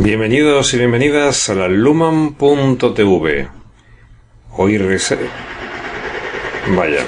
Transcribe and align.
Bienvenidos 0.00 0.72
y 0.74 0.78
bienvenidas 0.78 1.50
a 1.50 1.56
la 1.56 1.66
Luman.tv. 1.66 3.48
Hoy 4.52 4.78
rese... 4.78 5.18
Vaya. 6.68 7.04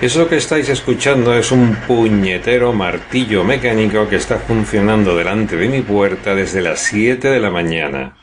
Eso 0.00 0.26
que 0.26 0.36
estáis 0.36 0.70
escuchando 0.70 1.34
es 1.36 1.52
un 1.52 1.76
puñetero 1.86 2.72
martillo 2.72 3.44
mecánico 3.44 4.08
que 4.08 4.16
está 4.16 4.38
funcionando 4.38 5.14
delante 5.14 5.56
de 5.56 5.68
mi 5.68 5.82
puerta 5.82 6.34
desde 6.34 6.62
las 6.62 6.80
7 6.80 7.28
de 7.28 7.38
la 7.38 7.50
mañana. 7.50 8.16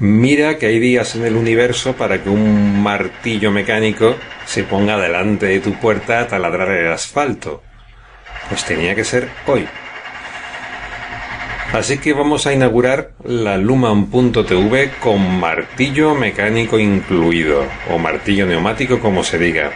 Mira 0.00 0.58
que 0.58 0.66
hay 0.66 0.80
días 0.80 1.14
en 1.14 1.24
el 1.24 1.36
universo 1.36 1.92
para 1.92 2.20
que 2.20 2.30
un 2.30 2.82
martillo 2.82 3.52
mecánico 3.52 4.16
se 4.44 4.64
ponga 4.64 4.98
delante 4.98 5.46
de 5.46 5.60
tu 5.60 5.74
puerta 5.74 6.18
a 6.18 6.26
taladrar 6.26 6.72
el 6.72 6.90
asfalto. 6.90 7.62
Pues 8.48 8.64
tenía 8.64 8.96
que 8.96 9.04
ser 9.04 9.28
hoy. 9.46 9.68
Así 11.72 11.98
que 11.98 12.14
vamos 12.14 12.46
a 12.46 12.54
inaugurar 12.54 13.12
la 13.24 13.58
Luman.tv 13.58 14.92
con 15.00 15.38
martillo 15.38 16.14
mecánico 16.14 16.78
incluido, 16.78 17.62
o 17.90 17.98
martillo 17.98 18.46
neumático 18.46 19.00
como 19.00 19.22
se 19.22 19.38
diga. 19.38 19.72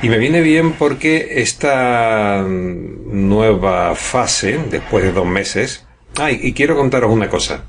Y 0.00 0.08
me 0.08 0.16
viene 0.16 0.40
bien 0.40 0.72
porque 0.72 1.42
esta 1.42 2.42
nueva 2.46 3.94
fase, 3.94 4.58
después 4.70 5.04
de 5.04 5.12
dos 5.12 5.26
meses, 5.26 5.86
ay, 6.18 6.40
y 6.42 6.54
quiero 6.54 6.74
contaros 6.74 7.12
una 7.12 7.28
cosa. 7.28 7.64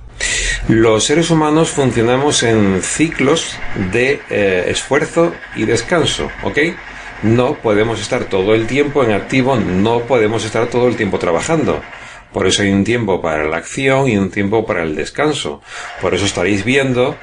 Los 0.70 1.04
seres 1.04 1.30
humanos 1.30 1.70
funcionamos 1.70 2.42
en 2.42 2.82
ciclos 2.82 3.58
de 3.92 4.22
eh, 4.30 4.66
esfuerzo 4.70 5.34
y 5.58 5.66
descanso, 5.66 6.32
¿ok? 6.44 6.58
No 7.24 7.56
podemos 7.56 8.02
estar 8.02 8.26
todo 8.26 8.56
el 8.56 8.66
tiempo 8.66 9.04
en 9.04 9.12
activo, 9.12 9.58
no 9.58 10.02
podemos 10.02 10.46
estar 10.46 10.68
todo 10.68 10.88
el 10.88 10.96
tiempo 10.96 11.20
trabajando. 11.20 11.82
Por 12.36 12.48
eso 12.48 12.64
hay 12.64 12.72
un 12.74 12.84
tiempo 12.84 13.22
para 13.22 13.46
la 13.46 13.56
acción 13.56 14.10
y 14.10 14.18
un 14.18 14.30
tiempo 14.30 14.66
para 14.66 14.84
el 14.84 14.94
descanso. 14.94 15.62
Por 16.02 16.14
eso 16.14 16.26
estaréis 16.26 16.66
viendo, 16.66 17.16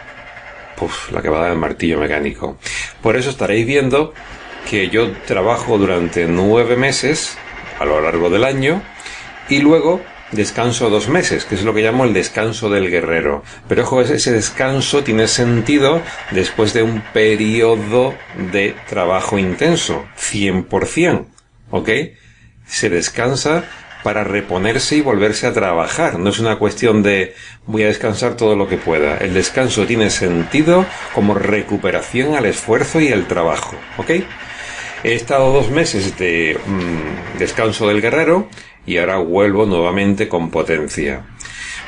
puf, 0.74 1.12
la 1.12 1.20
que 1.20 1.28
va 1.28 1.36
a 1.36 1.42
dar 1.42 1.50
el 1.50 1.58
martillo 1.58 1.98
mecánico. 2.00 2.56
Por 3.02 3.16
eso 3.16 3.28
estaréis 3.28 3.66
viendo 3.66 4.14
que 4.70 4.88
yo 4.88 5.12
trabajo 5.26 5.76
durante 5.76 6.24
nueve 6.24 6.76
meses 6.76 7.36
a 7.78 7.84
lo 7.84 8.00
largo 8.00 8.30
del 8.30 8.42
año 8.42 8.80
y 9.50 9.58
luego 9.58 10.00
descanso 10.30 10.88
dos 10.88 11.10
meses, 11.10 11.44
que 11.44 11.56
es 11.56 11.62
lo 11.62 11.74
que 11.74 11.82
llamo 11.82 12.04
el 12.04 12.14
descanso 12.14 12.70
del 12.70 12.90
guerrero. 12.90 13.42
Pero 13.68 13.82
ojo, 13.82 14.00
ese 14.00 14.32
descanso 14.32 15.04
tiene 15.04 15.28
sentido 15.28 16.00
después 16.30 16.72
de 16.72 16.84
un 16.84 17.02
periodo 17.12 18.14
de 18.50 18.74
trabajo 18.88 19.38
intenso, 19.38 20.06
100%, 20.18 21.26
¿ok? 21.70 21.90
Se 22.64 22.88
descansa 22.88 23.64
para 24.02 24.24
reponerse 24.24 24.96
y 24.96 25.00
volverse 25.00 25.46
a 25.46 25.52
trabajar. 25.52 26.18
No 26.18 26.30
es 26.30 26.38
una 26.38 26.56
cuestión 26.56 27.02
de 27.02 27.34
voy 27.66 27.84
a 27.84 27.86
descansar 27.86 28.36
todo 28.36 28.56
lo 28.56 28.68
que 28.68 28.76
pueda. 28.76 29.18
El 29.18 29.34
descanso 29.34 29.86
tiene 29.86 30.10
sentido 30.10 30.86
como 31.14 31.34
recuperación 31.34 32.34
al 32.34 32.46
esfuerzo 32.46 33.00
y 33.00 33.12
al 33.12 33.26
trabajo, 33.26 33.76
¿ok? 33.98 34.10
He 35.04 35.14
estado 35.14 35.52
dos 35.52 35.70
meses 35.70 36.16
de 36.18 36.58
mmm, 36.64 37.38
descanso 37.38 37.88
del 37.88 38.00
guerrero 38.00 38.48
y 38.86 38.98
ahora 38.98 39.18
vuelvo 39.18 39.66
nuevamente 39.66 40.28
con 40.28 40.50
potencia. 40.50 41.24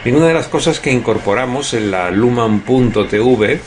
Y 0.04 0.10
una 0.10 0.28
de 0.28 0.34
las 0.34 0.48
cosas 0.48 0.80
que 0.80 0.92
incorporamos 0.92 1.74
en 1.74 1.90
la 1.90 2.10
Luman.tv 2.10 3.60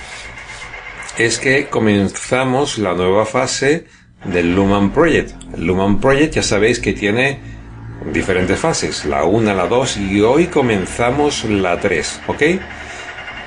es 1.18 1.40
que 1.40 1.68
comenzamos 1.68 2.78
la 2.78 2.94
nueva 2.94 3.26
fase 3.26 3.86
del 4.24 4.54
Luman 4.54 4.92
Project. 4.92 5.32
El 5.56 5.66
Luman 5.66 6.00
Project 6.00 6.36
ya 6.36 6.44
sabéis 6.44 6.80
que 6.80 6.94
tiene 6.94 7.57
diferentes 8.06 8.60
fases, 8.60 9.06
la 9.06 9.24
1, 9.24 9.54
la 9.54 9.68
2 9.68 9.98
y 9.98 10.22
hoy 10.22 10.48
comenzamos 10.48 11.44
la 11.46 11.80
3, 11.80 12.22
¿ok? 12.28 12.44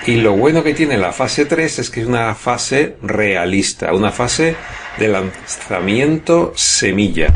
Y 0.07 0.17
lo 0.17 0.33
bueno 0.33 0.63
que 0.63 0.75
tiene 0.75 0.97
la 0.97 1.13
fase 1.13 1.45
3 1.45 1.79
es 1.79 1.91
que 1.91 2.01
es 2.01 2.07
una 2.07 2.35
fase 2.35 2.97
realista, 3.03 3.93
una 3.93 4.11
fase 4.11 4.57
de 4.99 5.09
lanzamiento 5.09 6.53
semilla. 6.57 7.33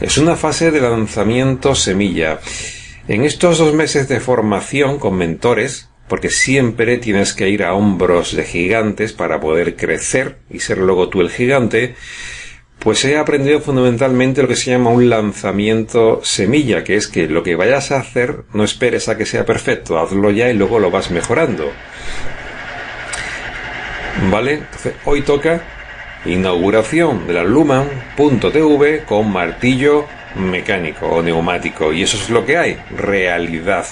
Es 0.00 0.18
una 0.18 0.36
fase 0.36 0.70
de 0.70 0.80
lanzamiento 0.80 1.74
semilla. 1.74 2.38
En 3.08 3.24
estos 3.24 3.58
dos 3.58 3.74
meses 3.74 4.08
de 4.08 4.20
formación 4.20 4.98
con 4.98 5.16
mentores, 5.16 5.88
porque 6.08 6.30
siempre 6.30 6.98
tienes 6.98 7.32
que 7.32 7.48
ir 7.48 7.64
a 7.64 7.74
hombros 7.74 8.36
de 8.36 8.44
gigantes 8.44 9.12
para 9.12 9.40
poder 9.40 9.76
crecer 9.76 10.38
y 10.50 10.60
ser 10.60 10.78
luego 10.78 11.08
tú 11.08 11.20
el 11.20 11.30
gigante, 11.30 11.94
pues 12.78 13.04
he 13.04 13.18
aprendido 13.18 13.60
fundamentalmente 13.60 14.42
lo 14.42 14.48
que 14.48 14.56
se 14.56 14.70
llama 14.70 14.90
un 14.90 15.08
lanzamiento 15.08 16.20
semilla, 16.22 16.84
que 16.84 16.96
es 16.96 17.08
que 17.08 17.26
lo 17.26 17.42
que 17.42 17.56
vayas 17.56 17.90
a 17.90 17.98
hacer 17.98 18.44
no 18.52 18.64
esperes 18.64 19.08
a 19.08 19.16
que 19.16 19.26
sea 19.26 19.44
perfecto, 19.44 19.98
hazlo 19.98 20.30
ya 20.30 20.48
y 20.48 20.54
luego 20.54 20.78
lo 20.78 20.90
vas 20.90 21.10
mejorando. 21.10 21.70
¿Vale? 24.30 24.54
Entonces, 24.54 24.94
hoy 25.04 25.22
toca 25.22 25.62
inauguración 26.24 27.26
de 27.26 27.34
la 27.34 27.44
Luman.tv 27.44 29.04
con 29.04 29.32
martillo 29.32 30.06
mecánico 30.36 31.06
o 31.06 31.22
neumático. 31.22 31.92
Y 31.92 32.02
eso 32.02 32.16
es 32.16 32.30
lo 32.30 32.44
que 32.44 32.56
hay, 32.56 32.78
realidad. 32.96 33.86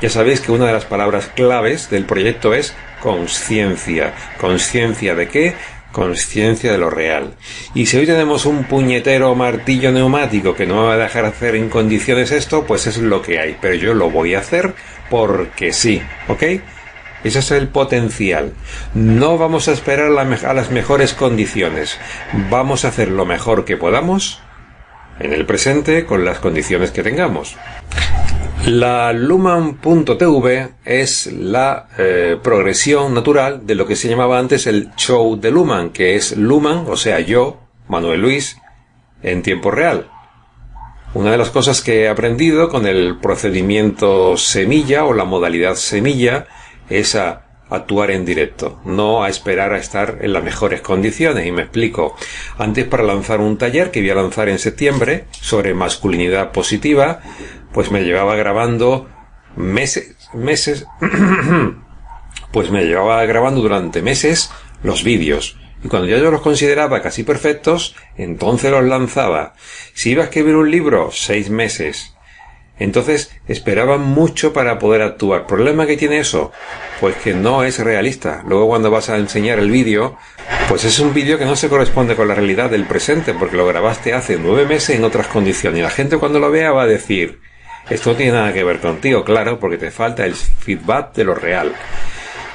Ya 0.00 0.08
sabéis 0.08 0.40
que 0.40 0.52
una 0.52 0.66
de 0.66 0.72
las 0.72 0.84
palabras 0.84 1.30
claves 1.34 1.90
del 1.90 2.04
proyecto 2.04 2.54
es 2.54 2.74
conciencia. 3.00 4.14
¿Conciencia 4.40 5.14
de 5.14 5.28
qué? 5.28 5.54
Conciencia 5.94 6.72
de 6.72 6.78
lo 6.78 6.90
real. 6.90 7.36
Y 7.72 7.86
si 7.86 7.96
hoy 7.96 8.04
tenemos 8.04 8.46
un 8.46 8.64
puñetero 8.64 9.32
martillo 9.36 9.92
neumático 9.92 10.52
que 10.52 10.66
no 10.66 10.74
me 10.74 10.88
va 10.88 10.94
a 10.94 10.96
dejar 10.96 11.24
hacer 11.24 11.54
en 11.54 11.70
condiciones 11.70 12.32
esto, 12.32 12.66
pues 12.66 12.88
es 12.88 12.98
lo 12.98 13.22
que 13.22 13.38
hay. 13.38 13.56
Pero 13.60 13.74
yo 13.74 13.94
lo 13.94 14.10
voy 14.10 14.34
a 14.34 14.40
hacer 14.40 14.74
porque 15.08 15.72
sí, 15.72 16.02
¿ok? 16.26 16.42
Ese 17.22 17.38
es 17.38 17.50
el 17.52 17.68
potencial. 17.68 18.54
No 18.92 19.38
vamos 19.38 19.68
a 19.68 19.72
esperar 19.72 20.08
a 20.08 20.54
las 20.54 20.70
mejores 20.72 21.14
condiciones. 21.14 21.96
Vamos 22.50 22.84
a 22.84 22.88
hacer 22.88 23.08
lo 23.08 23.24
mejor 23.24 23.64
que 23.64 23.76
podamos 23.76 24.42
en 25.20 25.32
el 25.32 25.46
presente 25.46 26.06
con 26.06 26.24
las 26.24 26.40
condiciones 26.40 26.90
que 26.90 27.04
tengamos. 27.04 27.56
La 28.66 29.12
Luman.tv 29.12 30.70
es 30.86 31.26
la 31.26 31.86
eh, 31.98 32.38
progresión 32.42 33.12
natural 33.12 33.66
de 33.66 33.74
lo 33.74 33.86
que 33.86 33.94
se 33.94 34.08
llamaba 34.08 34.38
antes 34.38 34.66
el 34.66 34.90
show 34.96 35.38
de 35.38 35.50
Luman, 35.50 35.90
que 35.90 36.16
es 36.16 36.34
Luman, 36.34 36.86
o 36.88 36.96
sea, 36.96 37.20
yo, 37.20 37.60
Manuel 37.88 38.22
Luis, 38.22 38.56
en 39.22 39.42
tiempo 39.42 39.70
real. 39.70 40.08
Una 41.12 41.30
de 41.30 41.36
las 41.36 41.50
cosas 41.50 41.82
que 41.82 42.04
he 42.04 42.08
aprendido 42.08 42.70
con 42.70 42.86
el 42.86 43.18
procedimiento 43.18 44.38
semilla 44.38 45.04
o 45.04 45.12
la 45.12 45.24
modalidad 45.24 45.74
semilla 45.74 46.46
es 46.88 47.16
a 47.16 47.43
actuar 47.70 48.10
en 48.10 48.24
directo, 48.24 48.80
no 48.84 49.24
a 49.24 49.28
esperar 49.28 49.72
a 49.72 49.78
estar 49.78 50.18
en 50.20 50.32
las 50.32 50.44
mejores 50.44 50.80
condiciones. 50.80 51.46
Y 51.46 51.52
me 51.52 51.62
explico. 51.62 52.16
Antes 52.58 52.86
para 52.86 53.02
lanzar 53.02 53.40
un 53.40 53.58
taller 53.58 53.90
que 53.90 54.00
voy 54.00 54.10
a 54.10 54.14
lanzar 54.14 54.48
en 54.48 54.58
septiembre 54.58 55.26
sobre 55.30 55.74
masculinidad 55.74 56.52
positiva, 56.52 57.20
pues 57.72 57.90
me 57.90 58.04
llevaba 58.04 58.36
grabando 58.36 59.08
meses, 59.56 60.16
meses, 60.32 60.86
pues 62.52 62.70
me 62.70 62.84
llevaba 62.84 63.24
grabando 63.26 63.60
durante 63.60 64.02
meses 64.02 64.50
los 64.82 65.02
vídeos. 65.02 65.56
Y 65.82 65.88
cuando 65.88 66.08
ya 66.08 66.16
yo 66.16 66.30
los 66.30 66.40
consideraba 66.40 67.02
casi 67.02 67.24
perfectos, 67.24 67.94
entonces 68.16 68.70
los 68.70 68.84
lanzaba. 68.84 69.54
Si 69.92 70.10
iba 70.10 70.22
a 70.22 70.26
escribir 70.26 70.56
un 70.56 70.70
libro, 70.70 71.10
seis 71.12 71.50
meses. 71.50 72.13
Entonces 72.78 73.30
esperaban 73.46 74.00
mucho 74.00 74.52
para 74.52 74.78
poder 74.78 75.02
actuar. 75.02 75.46
¿Problema 75.46 75.86
que 75.86 75.96
tiene 75.96 76.18
eso? 76.18 76.52
Pues 77.00 77.14
que 77.16 77.32
no 77.34 77.62
es 77.62 77.78
realista. 77.78 78.42
Luego 78.46 78.66
cuando 78.66 78.90
vas 78.90 79.10
a 79.10 79.16
enseñar 79.16 79.58
el 79.58 79.70
vídeo, 79.70 80.16
pues 80.68 80.84
es 80.84 80.98
un 80.98 81.14
vídeo 81.14 81.38
que 81.38 81.44
no 81.44 81.54
se 81.54 81.68
corresponde 81.68 82.16
con 82.16 82.26
la 82.26 82.34
realidad 82.34 82.70
del 82.70 82.84
presente, 82.84 83.32
porque 83.32 83.56
lo 83.56 83.66
grabaste 83.66 84.12
hace 84.12 84.38
nueve 84.38 84.66
meses 84.66 84.96
en 84.96 85.04
otras 85.04 85.28
condiciones. 85.28 85.78
Y 85.78 85.82
la 85.82 85.90
gente 85.90 86.18
cuando 86.18 86.40
lo 86.40 86.50
vea 86.50 86.72
va 86.72 86.82
a 86.82 86.86
decir, 86.86 87.40
esto 87.88 88.10
no 88.10 88.16
tiene 88.16 88.32
nada 88.32 88.52
que 88.52 88.64
ver 88.64 88.80
contigo, 88.80 89.24
claro, 89.24 89.60
porque 89.60 89.78
te 89.78 89.90
falta 89.90 90.24
el 90.26 90.34
feedback 90.34 91.14
de 91.14 91.24
lo 91.24 91.34
real. 91.34 91.74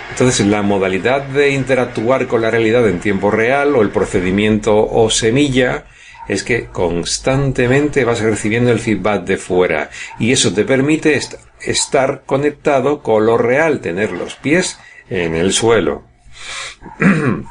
Entonces, 0.10 0.45
la 0.48 0.63
modalidad 0.63 1.21
de 1.21 1.51
interactuar 1.51 2.27
con 2.27 2.42
la 2.42 2.51
realidad 2.51 2.88
en 2.88 3.00
tiempo 3.00 3.31
real 3.31 3.75
o 3.75 3.81
el 3.81 3.89
procedimiento 3.89 4.75
o 4.75 5.10
semilla 5.10 5.86
es 6.30 6.44
que 6.44 6.68
constantemente 6.68 8.06
vas 8.06 8.22
recibiendo 8.22 8.72
el 8.72 8.80
feedback 8.80 9.26
de 9.26 9.38
fuera 9.38 9.90
y 10.20 10.31
eso 10.31 10.54
te 10.54 10.64
permite 10.64 11.20
estar 11.60 12.24
conectado 12.26 13.02
con 13.02 13.26
lo 13.26 13.38
real, 13.38 13.81
tener 13.81 14.12
los 14.12 14.36
pies 14.36 14.80
en 15.10 15.36
el 15.36 15.52
suelo. 15.52 16.04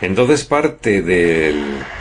Entonces 0.00 0.44
parte 0.44 1.02
de 1.02 1.54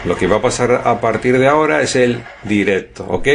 lo 0.05 0.15
que 0.15 0.27
va 0.27 0.37
a 0.37 0.41
pasar 0.41 0.83
a 0.85 1.01
partir 1.01 1.37
de 1.37 1.47
ahora 1.47 1.81
es 1.81 1.95
el 1.95 2.23
directo, 2.43 3.05
¿ok? 3.07 3.27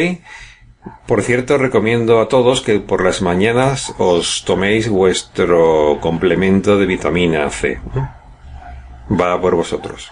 Por 1.07 1.23
cierto, 1.23 1.59
recomiendo 1.59 2.21
a 2.21 2.29
todos 2.29 2.61
que 2.63 2.81
por 2.81 3.05
las 3.05 3.23
mañanas 3.23 3.95
os 3.99 4.45
toméis 4.45 4.89
vuestro 4.89 5.99
complemento 6.01 6.79
de 6.79 6.87
vitamina 6.87 7.49
C. 7.51 7.81
Va 9.11 9.41
por 9.41 9.55
vosotros. 9.55 10.11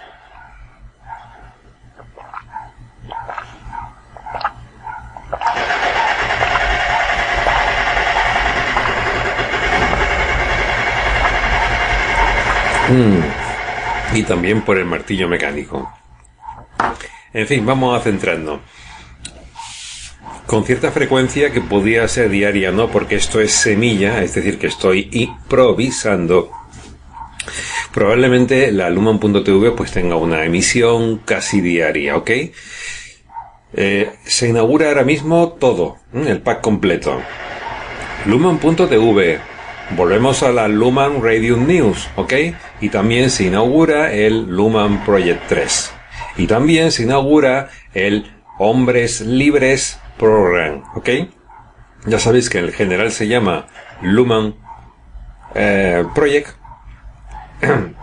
Mm. 12.90 14.16
Y 14.16 14.22
también 14.24 14.62
por 14.62 14.76
el 14.78 14.84
martillo 14.84 15.28
mecánico. 15.28 15.90
En 17.32 17.46
fin, 17.46 17.64
vamos 17.64 17.98
a 17.98 18.02
centrarnos 18.02 18.60
con 20.50 20.64
cierta 20.64 20.90
frecuencia 20.90 21.52
que 21.52 21.60
podía 21.60 22.08
ser 22.08 22.28
diaria, 22.28 22.72
¿no? 22.72 22.90
Porque 22.90 23.14
esto 23.14 23.40
es 23.40 23.52
semilla, 23.52 24.20
es 24.20 24.34
decir, 24.34 24.58
que 24.58 24.66
estoy 24.66 25.08
improvisando. 25.12 26.50
Probablemente 27.94 28.72
la 28.72 28.90
Luman.tv 28.90 29.70
pues 29.76 29.92
tenga 29.92 30.16
una 30.16 30.44
emisión 30.44 31.18
casi 31.18 31.60
diaria, 31.60 32.16
¿ok? 32.16 32.30
Eh, 33.74 34.12
se 34.24 34.48
inaugura 34.48 34.88
ahora 34.88 35.04
mismo 35.04 35.50
todo, 35.50 35.98
el 36.12 36.40
pack 36.40 36.60
completo. 36.62 37.22
Luman.tv. 38.26 39.38
Volvemos 39.96 40.44
a 40.44 40.52
la 40.52 40.68
Luman 40.68 41.20
Radio 41.20 41.56
News, 41.56 42.08
¿ok? 42.14 42.32
Y 42.80 42.90
también 42.90 43.28
se 43.28 43.44
inaugura 43.44 44.12
el 44.12 44.46
Luman 44.46 45.04
Project 45.04 45.42
3. 45.48 45.92
Y 46.36 46.46
también 46.46 46.92
se 46.92 47.02
inaugura 47.02 47.70
el 47.92 48.30
Hombres 48.58 49.20
Libres 49.20 49.98
Program, 50.16 50.84
¿ok? 50.94 51.08
Ya 52.06 52.20
sabéis 52.20 52.48
que 52.48 52.58
el 52.58 52.72
general 52.72 53.10
se 53.10 53.26
llama 53.26 53.66
Luman 54.00 54.54
eh, 55.56 56.04
Project. 56.14 56.59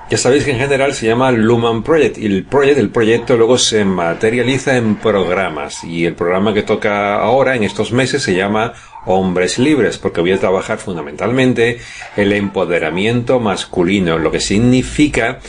Ya 0.09 0.17
sabéis 0.17 0.43
que 0.43 0.51
en 0.51 0.59
general 0.59 0.93
se 0.93 1.07
llama 1.07 1.31
Luman 1.31 1.83
Project 1.83 2.17
y 2.17 2.25
el 2.25 2.45
project, 2.45 2.77
el 2.77 2.89
proyecto 2.89 3.37
luego 3.37 3.57
se 3.57 3.85
materializa 3.85 4.77
en 4.77 4.95
programas 4.95 5.83
y 5.83 6.05
el 6.05 6.15
programa 6.15 6.53
que 6.53 6.63
toca 6.63 7.15
ahora 7.15 7.55
en 7.55 7.63
estos 7.63 7.91
meses 7.91 8.23
se 8.23 8.35
llama 8.35 8.73
Hombres 9.05 9.59
Libres 9.59 9.97
porque 9.97 10.21
voy 10.21 10.31
a 10.31 10.39
trabajar 10.39 10.77
fundamentalmente 10.77 11.79
el 12.15 12.33
empoderamiento 12.33 13.39
masculino, 13.39 14.17
lo 14.17 14.31
que 14.31 14.39
significa 14.39 15.39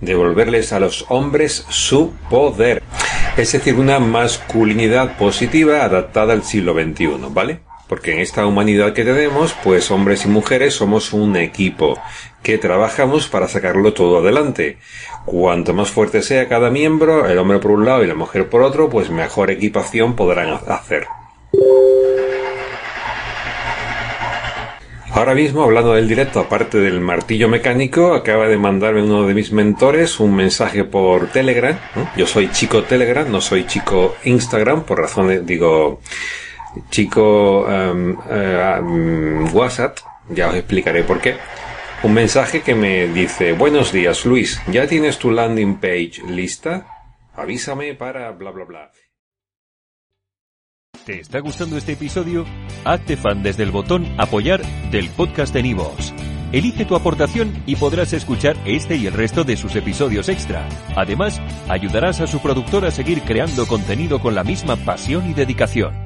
devolverles 0.00 0.72
a 0.72 0.80
los 0.80 1.06
hombres 1.08 1.64
su 1.68 2.12
poder 2.28 2.82
es 3.36 3.52
decir, 3.52 3.74
una 3.74 3.98
masculinidad 3.98 5.18
positiva 5.18 5.84
adaptada 5.84 6.32
al 6.32 6.42
siglo 6.42 6.72
XXI, 6.72 7.10
¿vale? 7.30 7.60
Porque 7.88 8.12
en 8.12 8.20
esta 8.20 8.46
humanidad 8.46 8.92
que 8.92 9.04
tenemos, 9.04 9.54
pues 9.62 9.90
hombres 9.90 10.24
y 10.24 10.28
mujeres 10.28 10.74
somos 10.74 11.12
un 11.12 11.36
equipo 11.36 11.98
que 12.42 12.58
trabajamos 12.58 13.28
para 13.28 13.48
sacarlo 13.48 13.92
todo 13.92 14.18
adelante. 14.18 14.78
Cuanto 15.24 15.72
más 15.74 15.90
fuerte 15.90 16.22
sea 16.22 16.48
cada 16.48 16.70
miembro, 16.70 17.28
el 17.28 17.38
hombre 17.38 17.58
por 17.58 17.70
un 17.70 17.84
lado 17.84 18.04
y 18.04 18.06
la 18.06 18.14
mujer 18.14 18.48
por 18.48 18.62
otro, 18.62 18.88
pues 18.88 19.10
mejor 19.10 19.50
equipación 19.50 20.16
podrán 20.16 20.58
hacer. 20.66 21.06
Ahora 25.16 25.34
mismo, 25.34 25.62
hablando 25.62 25.94
del 25.94 26.08
directo, 26.08 26.40
aparte 26.40 26.78
del 26.78 27.00
martillo 27.00 27.48
mecánico, 27.48 28.12
acaba 28.12 28.48
de 28.48 28.58
mandarme 28.58 29.02
uno 29.02 29.26
de 29.26 29.32
mis 29.32 29.50
mentores 29.50 30.20
un 30.20 30.36
mensaje 30.36 30.84
por 30.84 31.28
Telegram. 31.28 31.78
Yo 32.18 32.26
soy 32.26 32.50
chico 32.50 32.82
Telegram, 32.82 33.26
no 33.26 33.40
soy 33.40 33.64
chico 33.66 34.14
Instagram, 34.24 34.82
por 34.82 35.00
razones, 35.00 35.46
digo, 35.46 36.02
chico 36.90 37.66
em, 37.68 38.16
em, 38.30 39.54
WhatsApp, 39.54 39.98
ya 40.30 40.48
os 40.48 40.54
explicaré 40.54 41.02
por 41.02 41.20
qué. 41.20 41.36
Un 42.02 42.12
mensaje 42.12 42.60
que 42.60 42.74
me 42.74 43.06
dice, 43.08 43.52
buenos 43.52 43.92
días 43.92 44.24
Luis, 44.26 44.60
¿ya 44.70 44.86
tienes 44.86 45.18
tu 45.18 45.30
landing 45.30 45.76
page 45.76 46.22
lista? 46.28 46.86
Avísame 47.34 47.94
para 47.94 48.30
bla 48.32 48.50
bla 48.50 48.64
bla. 48.64 48.92
¿Te 51.04 51.20
está 51.20 51.40
gustando 51.40 51.76
este 51.76 51.92
episodio? 51.92 52.44
Hazte 52.84 53.16
fan 53.16 53.42
desde 53.42 53.62
el 53.62 53.70
botón 53.70 54.06
Apoyar 54.18 54.62
del 54.90 55.08
podcast 55.10 55.54
de 55.54 55.62
Nivos. 55.62 56.12
Elige 56.52 56.84
tu 56.84 56.96
aportación 56.96 57.62
y 57.66 57.76
podrás 57.76 58.12
escuchar 58.12 58.56
este 58.64 58.96
y 58.96 59.06
el 59.06 59.12
resto 59.12 59.44
de 59.44 59.56
sus 59.56 59.74
episodios 59.76 60.28
extra. 60.28 60.68
Además, 60.96 61.40
ayudarás 61.68 62.20
a 62.20 62.26
su 62.26 62.40
productor 62.40 62.84
a 62.84 62.90
seguir 62.90 63.22
creando 63.22 63.66
contenido 63.66 64.20
con 64.20 64.34
la 64.34 64.44
misma 64.44 64.76
pasión 64.76 65.28
y 65.28 65.34
dedicación. 65.34 66.05